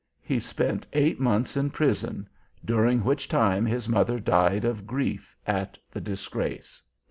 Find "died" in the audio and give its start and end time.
4.19-4.65